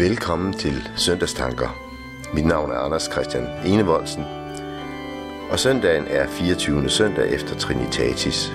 [0.00, 1.68] Velkommen til Søndagstanker.
[2.34, 4.24] Mit navn er Anders Christian Enevoldsen,
[5.50, 6.90] og søndagen er 24.
[6.90, 8.52] søndag efter Trinitatis.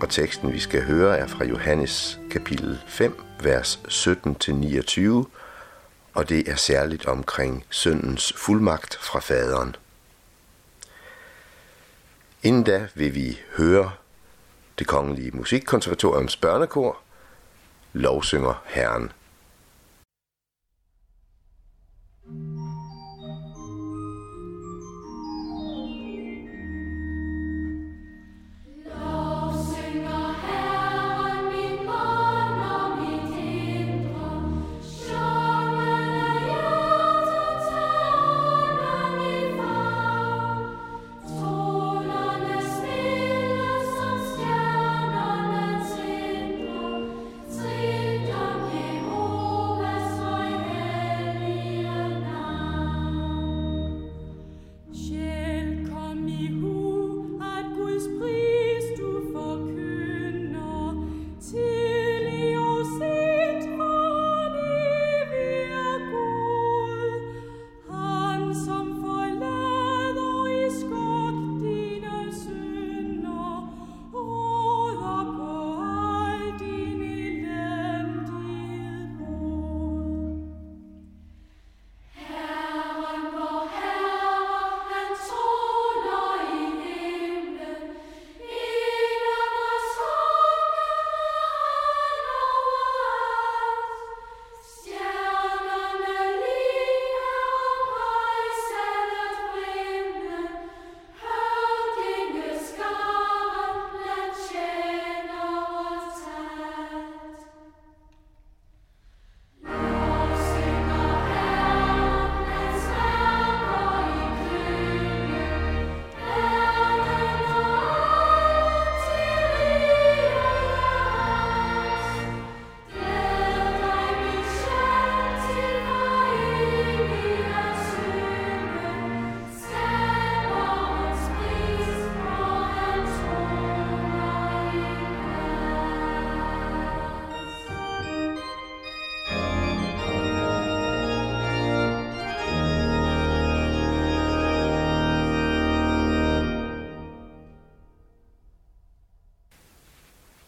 [0.00, 5.00] Og teksten, vi skal høre, er fra Johannes kapitel 5, vers 17-29,
[6.14, 9.76] og det er særligt omkring syndens fuldmagt fra faderen.
[12.42, 13.90] Inden da vil vi høre
[14.78, 16.98] det kongelige musikkonservatoriums børnekor,
[17.92, 19.12] lovsynger Herren.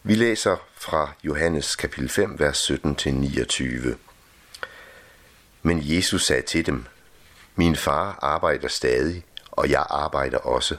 [0.09, 3.97] Vi læser fra Johannes kapitel 5, vers 17 til 29.
[5.61, 6.85] Men Jesus sagde til dem,
[7.55, 10.77] Min far arbejder stadig, og jeg arbejder også.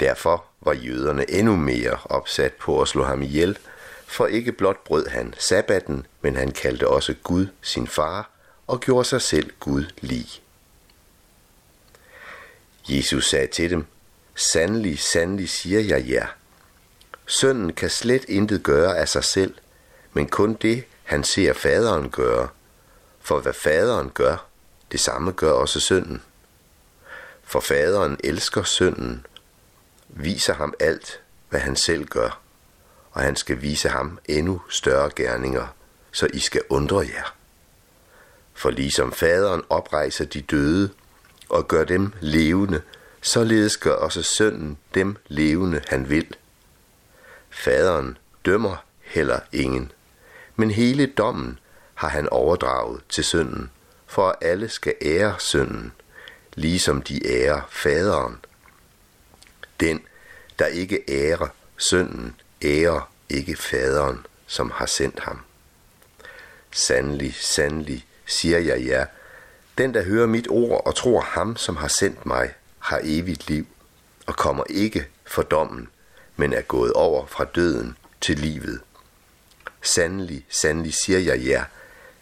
[0.00, 3.58] Derfor var jøderne endnu mere opsat på at slå ham ihjel,
[4.06, 8.30] for ikke blot brød han sabbatten, men han kaldte også Gud sin far
[8.66, 10.26] og gjorde sig selv Gud lig.
[12.88, 13.86] Jesus sagde til dem,
[14.34, 16.26] Sandelig, sandelig siger jeg jer,
[17.26, 19.54] Sønnen kan slet intet gøre af sig selv,
[20.12, 22.48] men kun det, han ser faderen gøre.
[23.20, 24.46] For hvad faderen gør,
[24.92, 26.22] det samme gør også sønnen.
[27.44, 29.26] For faderen elsker sønnen,
[30.08, 32.40] viser ham alt, hvad han selv gør,
[33.12, 35.66] og han skal vise ham endnu større gerninger,
[36.12, 37.34] så I skal undre jer.
[38.54, 40.90] For ligesom faderen oprejser de døde
[41.48, 42.82] og gør dem levende,
[43.20, 46.36] således gør også sønnen dem levende, han vil.
[47.56, 49.92] Faderen dømmer heller ingen,
[50.56, 51.58] men hele dommen
[51.94, 53.70] har han overdraget til sønnen,
[54.06, 55.92] for at alle skal ære sønnen,
[56.54, 58.36] ligesom de ærer faderen.
[59.80, 60.02] Den,
[60.58, 65.40] der ikke ærer sønnen, ærer ikke faderen, som har sendt ham.
[66.70, 69.06] Sandelig, sandelig, siger jeg jer,
[69.78, 73.66] den, der hører mit ord og tror ham, som har sendt mig, har evigt liv
[74.26, 75.88] og kommer ikke for dommen,
[76.36, 78.80] men er gået over fra døden til livet.
[79.82, 81.64] Sandelig, sandelig siger jeg jer,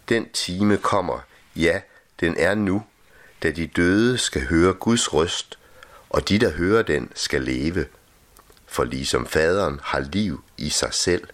[0.08, 1.20] den time kommer,
[1.56, 1.80] ja,
[2.20, 2.84] den er nu,
[3.42, 5.58] da de døde skal høre Guds røst,
[6.10, 7.86] og de, der hører den, skal leve.
[8.66, 11.28] For ligesom faderen har liv i sig selv,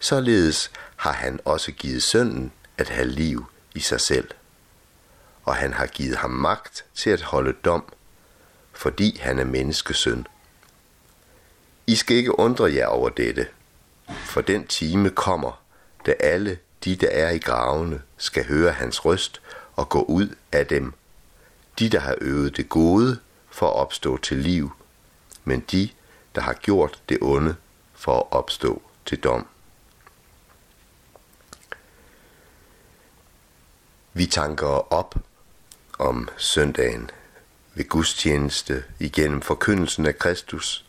[0.00, 4.28] således har han også givet sønnen at have liv i sig selv.
[5.44, 7.84] Og han har givet ham magt til at holde dom,
[8.72, 10.26] fordi han er menneskesøn.
[11.86, 13.48] I skal ikke undre jer over dette,
[14.08, 15.62] for den time kommer,
[16.06, 19.40] da alle de, der er i gravene, skal høre hans røst
[19.76, 20.92] og gå ud af dem.
[21.78, 23.18] De, der har øvet det gode,
[23.50, 24.72] for at opstå til liv,
[25.44, 25.88] men de,
[26.34, 27.56] der har gjort det onde,
[27.94, 29.46] for at opstå til dom.
[34.12, 35.14] Vi tanker op
[35.98, 37.10] om søndagen
[37.74, 40.84] ved gudstjeneste, igennem forkyndelsen af Kristus,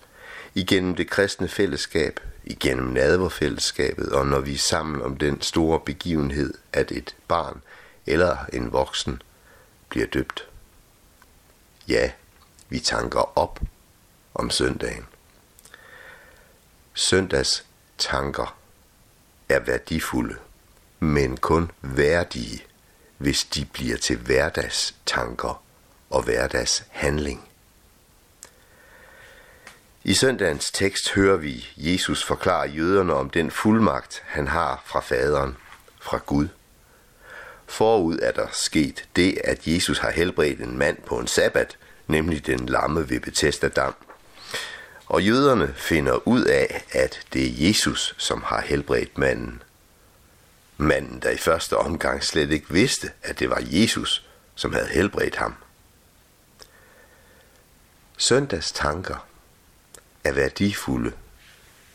[0.56, 6.54] igennem det kristne fællesskab, igennem nadverfællesskabet, og når vi er sammen om den store begivenhed,
[6.74, 7.62] at et barn
[8.06, 9.22] eller en voksen
[9.90, 10.48] bliver døbt.
[11.88, 12.12] Ja,
[12.70, 13.60] vi tanker op
[14.34, 15.06] om søndagen.
[16.94, 17.66] Søndags
[17.98, 18.58] tanker
[19.50, 20.36] er værdifulde,
[21.00, 22.64] men kun værdige,
[23.18, 25.64] hvis de bliver til hverdags tanker
[26.10, 27.48] og hverdags handling.
[30.06, 35.58] I søndagens tekst hører vi Jesus forklare jøderne om den fuldmagt, han har fra faderen,
[36.02, 36.48] fra Gud.
[37.68, 41.78] Forud er der sket det, at Jesus har helbredt en mand på en sabbat,
[42.08, 43.96] nemlig den lamme ved Bethesda Dam.
[45.06, 49.64] Og jøderne finder ud af, at det er Jesus, som har helbredt manden.
[50.78, 55.36] Manden, der i første omgang slet ikke vidste, at det var Jesus, som havde helbredt
[55.36, 55.56] ham.
[58.18, 59.28] Søndags tanker
[60.24, 61.12] er værdifulde,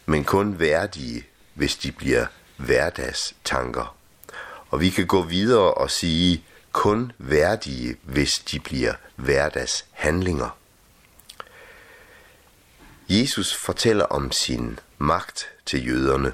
[0.07, 2.27] men kun værdige, hvis de bliver
[2.57, 3.97] hverdagstanker.
[4.71, 10.59] Og vi kan gå videre og sige, kun værdige, hvis de bliver hverdagshandlinger.
[13.09, 16.33] Jesus fortæller om sin magt til jøderne,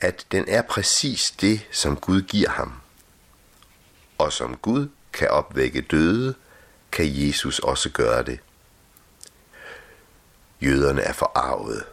[0.00, 2.72] at den er præcis det, som Gud giver ham.
[4.18, 6.34] Og som Gud kan opvække døde,
[6.92, 8.40] kan Jesus også gøre det.
[10.60, 11.84] Jøderne er forarvet.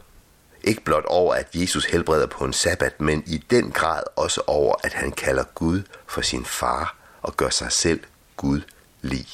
[0.63, 4.75] Ikke blot over, at Jesus helbreder på en sabbat, men i den grad også over,
[4.83, 8.03] at han kalder Gud for sin far og gør sig selv
[8.37, 8.61] Gud
[9.01, 9.27] lig.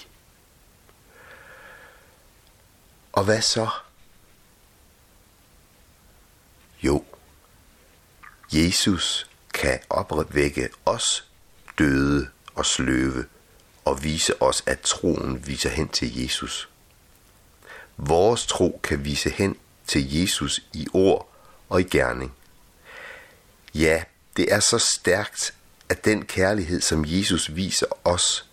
[3.12, 3.70] Og hvad så?
[6.84, 7.04] Jo,
[8.54, 11.28] Jesus kan opvække os
[11.78, 13.26] døde og sløve
[13.86, 16.71] og vise os, at troen viser hen til Jesus.
[18.04, 19.58] Vores tro kan vise hen
[19.88, 21.30] til Jesus i ord
[21.70, 22.34] og i gerning.
[23.74, 24.04] Ja,
[24.38, 25.54] det er så stærkt,
[25.90, 28.50] at den kærlighed, som Jesus viser os,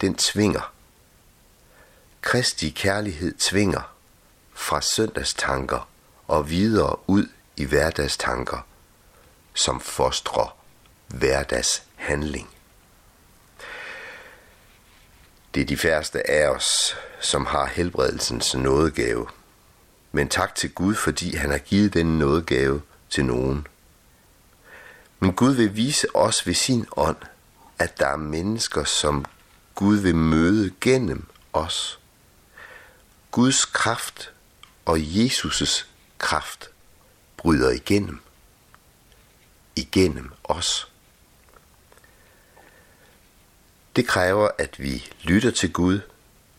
[0.00, 0.72] den tvinger.
[2.22, 3.94] Kristi kærlighed tvinger
[4.54, 5.88] fra søndagstanker
[6.28, 8.66] og videre ud i hverdagstanker,
[9.54, 10.56] som fostrer
[11.06, 12.55] hverdagshandling.
[15.56, 19.26] Det er de færreste af os, som har helbredelsens nådegave.
[20.12, 23.66] Men tak til Gud, fordi han har givet den nådegave til nogen.
[25.20, 27.16] Men Gud vil vise os ved sin ånd,
[27.78, 29.24] at der er mennesker, som
[29.74, 32.00] Gud vil møde gennem os.
[33.30, 34.32] Guds kraft
[34.84, 35.84] og Jesus'
[36.18, 36.70] kraft
[37.36, 38.20] bryder igennem.
[39.76, 40.88] Igennem os.
[43.96, 46.00] Det kræver, at vi lytter til Gud,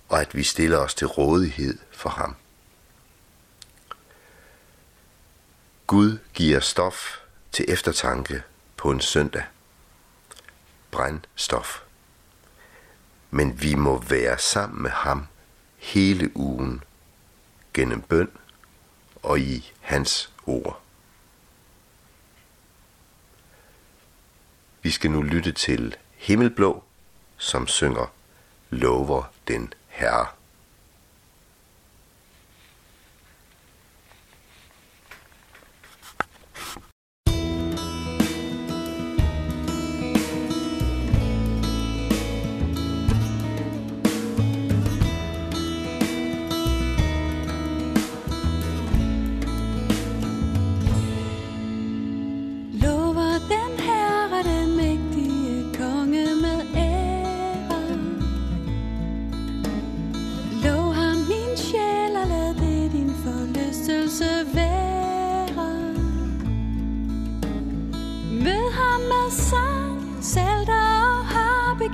[0.10, 2.36] og at vi stiller os til rådighed for ham.
[5.88, 7.18] Gud giver stof
[7.52, 8.44] til eftertanke
[8.78, 9.44] på en søndag.
[10.92, 11.82] Brændstof.
[13.32, 15.28] Men vi må være sammen med ham
[15.78, 16.84] hele ugen
[17.74, 18.32] gennem bøn
[19.24, 20.82] og i hans ord.
[24.82, 26.87] Vi skal nu lytte til Himmelblå
[27.38, 28.08] som synger
[28.70, 30.37] Lover den Herre.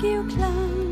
[0.03, 0.82] Give klar klang.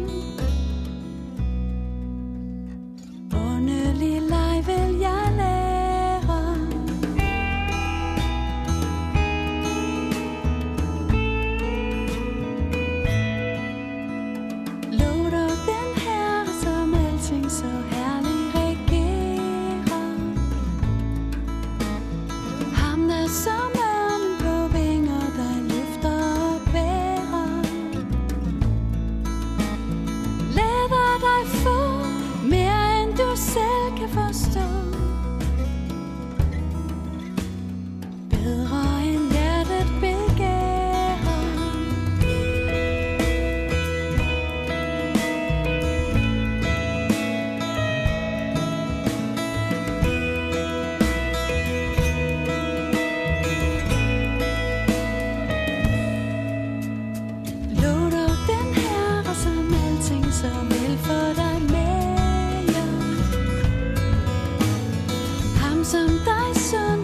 [65.92, 67.01] 想戴上。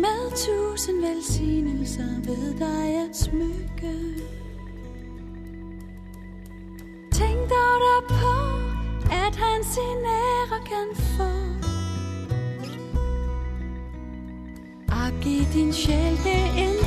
[0.00, 3.94] Med tusind velsignelser ved dig at smykke.
[7.12, 8.36] Tænk dog der på,
[9.10, 11.30] at han sin ære kan få.
[14.88, 16.79] Og giv din sjæl det